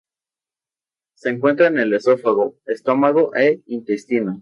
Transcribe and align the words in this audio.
Se 1.15 1.29
encuentra 1.29 1.67
en 1.67 1.77
el 1.77 1.93
esófago, 1.93 2.55
estómago 2.65 3.35
e 3.35 3.61
intestino. 3.67 4.39